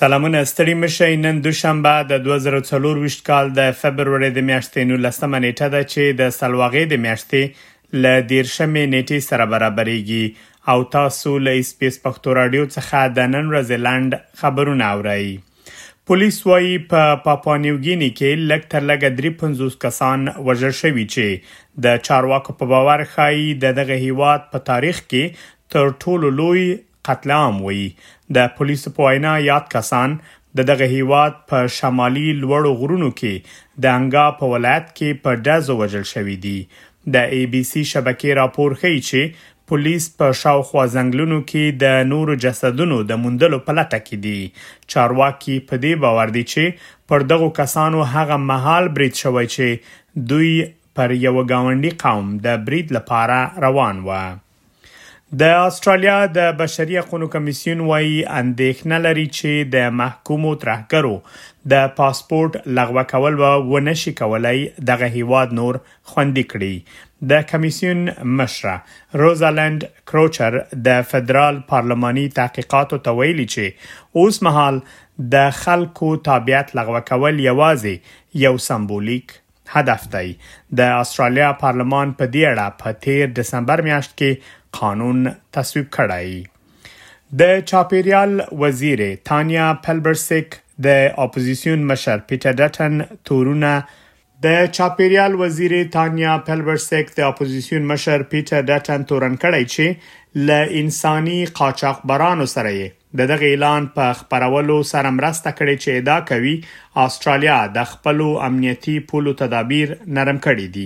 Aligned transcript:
سلامونه 0.00 0.38
ستړي 0.50 0.74
مشي 0.82 1.16
نن 1.22 1.40
دوشنبه 1.46 1.90
د 2.12 2.20
2024 2.28 3.16
کال 3.26 3.48
د 3.58 3.66
فبرवरी 3.80 4.28
د 4.38 4.44
میاشتې 4.50 4.88
19 4.90 5.34
نیټه 5.46 5.68
ده 5.74 5.82
چې 5.88 6.16
د 6.20 6.30
سلواغې 6.36 6.84
د 6.92 7.02
میاشتې 7.02 7.98
ل 8.04 8.22
دیرشمې 8.30 8.84
نیټې 8.94 9.28
سره 9.28 9.48
برابرېږي 9.52 10.72
او 10.74 10.88
تاسو 10.96 11.34
له 11.48 11.66
سپیس 11.72 12.00
پښتو 12.06 12.36
رادیو 12.40 12.64
څخه 12.76 13.04
د 13.20 13.28
نن 13.36 13.52
ورځې 13.52 13.86
لاند 13.88 14.18
خبرونه 14.42 14.88
اورئ 14.94 15.28
پولیس 16.12 16.38
وايي 16.50 16.72
په 16.94 17.12
پا 17.14 17.22
پاپانیوګینی 17.36 18.10
کې 18.18 18.42
لږ 18.50 18.68
تر 18.76 18.88
لږه 18.90 19.56
35 19.56 19.80
کسان 19.88 20.26
وژل 20.52 20.76
شوي 20.84 21.06
چې 21.14 21.56
د 21.88 22.02
چارواکو 22.10 22.58
په 22.62 22.72
باور 22.76 23.06
خایي 23.16 23.48
د 23.66 23.78
دغه 23.82 24.02
هیواد 24.08 24.52
په 24.56 24.66
تاریخ 24.74 25.04
کې 25.08 25.50
تر 25.76 25.92
ټولو 26.04 26.38
لوی 26.44 26.68
قتل 27.08 27.30
عام 27.36 27.56
وي 27.66 27.82
د 28.36 28.52
پولیسو 28.56 28.92
په 28.98 29.04
وینا 29.10 29.34
یاد 29.50 29.68
کسان 29.76 30.16
د 30.58 30.66
دغه 30.70 30.86
هیواد 30.94 31.32
په 31.52 31.62
شمالي 31.78 32.26
لوړو 32.42 32.72
غرونو 32.80 33.10
کې 33.20 33.56
د 33.84 33.94
انګا 34.00 34.24
په 34.40 34.50
ولایت 34.54 34.90
کې 34.90 35.22
په 35.26 35.40
ډزو 35.48 35.76
وژل 35.82 36.04
شوې 36.12 36.36
دي 36.44 36.58
د 37.16 37.32
ای 37.36 37.42
بي 37.54 37.62
سي 37.72 37.84
شبکې 37.92 38.36
راپور 38.40 38.76
ښیي 38.80 38.98
چې 39.10 39.46
پولیس 39.72 40.08
په 40.20 40.28
شاوخوا 40.42 40.84
ځنګلونو 40.96 41.38
کې 41.50 41.78
د 41.82 42.00
نورو 42.12 42.34
جسدونو 42.44 42.98
د 43.10 43.20
موندلو 43.24 43.60
په 43.68 43.76
لټه 43.78 44.00
کې 44.08 44.24
دي 44.26 44.92
چارواکي 44.94 45.56
په 45.70 45.80
دې 45.84 46.02
باور 46.06 46.34
دي 46.38 46.44
چې 46.52 46.84
پر 47.12 47.26
دغو 47.34 47.48
کسانو 47.60 48.02
هغه 48.14 48.40
محل 48.50 48.90
برید 49.00 49.22
شوی 49.24 49.46
چې 49.56 50.28
دوی 50.34 50.52
پر 51.00 51.16
یو 51.26 51.36
گاونډي 51.52 51.96
قوم 52.04 52.34
د 52.48 52.60
برید 52.68 52.94
لپاره 53.00 53.38
روان 53.66 54.04
و 54.10 54.22
د 55.38 55.42
استرالیا 55.64 56.14
د 56.36 56.46
بشري 56.60 56.96
حقوقو 56.98 57.26
کمیسیون 57.32 57.80
وايي 57.88 58.14
اندېښنه 58.38 58.96
لري 59.02 59.24
چې 59.26 59.66
د 59.74 59.92
محکومو 59.98 60.54
ترهګرو 60.64 61.12
د 61.72 61.90
پاسپورت 61.98 62.56
لغوه 62.78 63.04
کول 63.12 63.36
و 63.42 63.50
ونشي 63.74 64.12
کولای 64.22 64.64
دغه 64.88 65.06
هیواد 65.16 65.54
نور 65.60 65.78
خوندې 65.90 66.48
کړي 66.52 67.30
د 67.32 67.44
کمیسیون 67.52 68.00
مشره 68.40 69.20
روزالند 69.22 69.86
کروچر 70.12 70.56
د 70.88 71.06
فدرال 71.12 71.60
پارلماني 71.70 72.24
تحقیقاتو 72.40 72.98
ته 73.04 73.18
ویلي 73.20 73.44
چې 73.52 74.24
اوس 74.24 74.40
مهال 74.48 74.82
د 75.36 75.48
خلکو 75.62 76.10
تابعیت 76.30 76.74
لغوه 76.80 77.04
کول 77.12 77.40
یوازې 77.44 78.44
یو 78.46 78.56
سمبولیک 78.66 79.39
هدف 79.74 80.06
دی 80.14 80.28
د 80.78 80.98
استرالیا 81.02 81.50
پارلمان 81.62 82.14
په 82.22 82.30
دې 82.34 82.54
اړه 82.54 82.82
په 82.82 83.28
13 83.34 83.34
دسمبر 83.40 83.82
میاشت 83.88 84.16
کې 84.22 84.76
قانون 84.80 85.20
تصویب 85.58 85.88
کړی 85.98 87.42
د 87.42 87.52
چاپیریال 87.72 88.34
وزیر 88.64 89.02
تانیا 89.30 89.66
پلبرسک 89.86 90.56
د 90.86 91.00
اپوزيشن 91.26 91.86
مشر 91.92 92.22
پیټر 92.30 92.58
ډټن 92.62 92.98
تورونه 93.30 93.72
د 94.44 94.58
چاپیریال 94.78 95.34
وزیر 95.44 95.74
تانیا 95.98 96.36
پلبرسک 96.48 97.12
د 97.18 97.30
اپوزيشن 97.32 97.90
مشر 97.92 98.26
پیټر 98.32 98.66
ډټن 98.72 99.08
تورن 99.12 99.40
کړی 99.44 99.74
چې 99.74 100.48
ل 100.50 100.78
انساني 100.84 101.38
قاچاقبرانو 101.60 102.48
سره 102.54 102.74
د 103.18 103.20
دغه 103.32 103.46
اعلان 103.52 103.82
په 103.96 104.04
خبرولو 104.18 104.74
سره 104.92 105.10
مرسته 105.18 105.50
کړې 105.60 105.76
چې 105.82 105.90
ادا 106.00 106.18
کوي 106.30 106.52
استرالیا 107.04 107.56
د 107.76 107.88
خپل 107.92 108.20
امنیتي 108.48 108.94
پولو 109.12 109.32
تدابیر 109.40 109.94
نرم 110.18 110.38
کړي 110.44 110.66
دي 110.76 110.84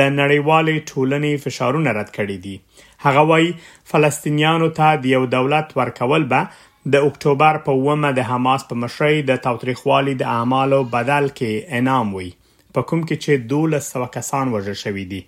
د 0.00 0.10
نړیوالې 0.16 0.88
ټولنې 0.90 1.32
فشارونه 1.46 1.94
رد 2.00 2.10
کړي 2.16 2.38
دي 2.48 2.56
هغه 3.06 3.22
وایي 3.30 3.54
فلسطینیانو 3.94 4.70
ته 4.80 4.90
د 5.06 5.08
یو 5.14 5.22
دولت 5.36 5.72
ورکول 5.84 6.28
به 6.34 6.92
د 6.96 7.06
اکتوبر 7.12 7.62
په 7.70 7.78
ومه 7.86 8.12
د 8.18 8.28
حماس 8.32 8.68
په 8.74 8.82
مشرۍ 8.86 9.22
د 9.32 9.40
تاریخوالي 9.48 10.16
د 10.26 10.34
اعمالو 10.38 10.82
بدل 10.98 11.32
کې 11.38 11.80
انعام 11.82 12.14
وي 12.18 12.30
په 12.76 12.88
کوم 12.90 13.06
کې 13.08 13.26
چې 13.26 13.98
1200 14.02 14.12
کسان 14.20 14.52
وژل 14.58 14.80
شوي 14.84 15.08
دي 15.16 15.22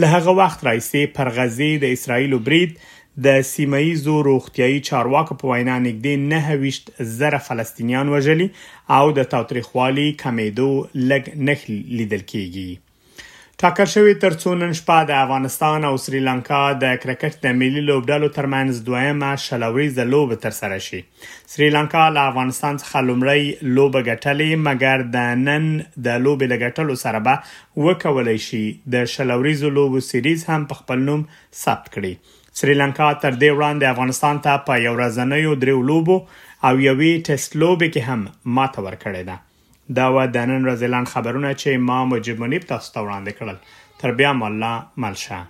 له 0.00 0.16
هغه 0.16 0.40
وخت 0.44 0.68
راځي 0.72 1.08
پر 1.18 1.36
غزه 1.40 1.72
د 1.86 1.94
اسرایل 2.00 2.38
برید 2.50 2.80
د 3.24 3.40
سیمایزو 3.46 4.12
روغتیاي 4.26 4.76
چارواکو 4.88 5.34
په 5.40 5.48
وینا 5.50 5.72
نږدې 5.86 7.08
9 7.08 7.08
زره 7.16 7.40
فلسطینیان 7.48 8.12
وژلي 8.12 8.44
او 8.98 9.02
د 9.18 9.26
تاوتریخوالي 9.32 10.04
کمیدو 10.22 10.68
لګ 11.10 11.26
نخ 11.48 11.66
لیدل 11.72 12.22
کیږي 12.30 12.70
ټاکر 13.62 13.90
شوی 13.94 14.14
ترڅو 14.20 14.54
نن 14.60 14.70
شپه 14.80 15.00
د 15.10 15.18
افغانستان 15.24 15.86
او 15.88 15.92
سریلانکا 16.04 16.60
د 16.84 16.96
کرکټ 17.02 17.42
د 17.42 17.58
ملي 17.62 17.82
لوبډلو 17.90 18.30
ترمنځ 18.36 18.80
دویمه 18.88 19.32
شلوريزه 19.48 20.06
لوبه 20.14 20.40
تر 20.46 20.56
سره 20.60 20.78
شي 20.88 21.02
سریلانکا 21.56 22.06
له 22.16 22.32
افغانستان 22.34 22.82
څخه 22.84 23.06
لومړی 23.10 23.70
لوبه 23.78 24.04
ګټلې 24.08 24.66
مګر 24.68 25.08
د 25.18 25.44
نن 25.44 25.68
د 26.08 26.24
لوبې 26.26 26.56
لګټلو 26.56 27.00
سره 27.04 27.24
به 27.30 27.86
وکولای 27.90 28.40
شي 28.50 28.64
د 28.96 29.12
شلوريزه 29.16 29.74
لوبو 29.80 30.04
سیریز 30.12 30.48
هم 30.52 30.66
په 30.72 30.82
خپل 30.84 31.06
نوم 31.10 31.28
ثبت 31.64 31.96
کړي 31.98 32.14
سریلانکا 32.58 33.08
تر 33.24 33.34
دې 33.42 33.50
وړاندې 33.56 33.92
افغانستان 33.94 34.36
ته 34.46 34.52
په 34.70 34.80
یو 34.86 34.92
ورځنیو 34.98 35.52
دریو 35.64 35.80
لوبو 35.90 36.16
او 36.66 36.74
یوې 36.88 37.12
ټیسټ 37.28 37.50
لوبې 37.62 37.88
کې 37.94 38.02
هم 38.08 38.20
ماته 38.58 38.80
ورکړې 38.86 39.22
ده 39.28 39.36
دا 40.00 40.06
و 40.14 40.18
د 40.34 40.50
نن 40.50 40.60
ورځې 40.66 40.86
لاند 40.94 41.12
خبرونه 41.14 41.50
چې 41.60 41.70
ما 41.88 41.98
مجبنیب 42.12 42.62
تاسو 42.74 42.88
ته 42.96 43.00
وړاندې 43.06 43.36
کړل 43.38 43.58
تر 44.02 44.10
بیا 44.20 44.30
مله 44.42 44.72
ملشه 45.04 45.40